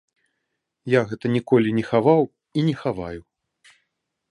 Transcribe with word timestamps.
Я 0.93 1.01
гэта 1.11 1.25
ніколі 1.35 1.75
не 1.81 1.85
хаваў 1.91 2.21
і 2.61 2.67
не 2.71 2.75
хаваю. 2.83 3.21